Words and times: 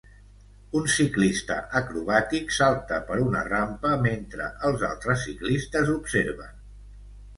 Un 0.77 0.87
ciclista 0.93 1.57
acrobàtic 1.81 2.55
salta 2.57 2.99
per 3.11 3.19
una 3.27 3.43
rampa 3.51 3.93
mentre 4.07 4.49
els 4.71 4.87
altres 4.89 5.23
ciclistes 5.29 5.93
observen. 6.01 6.61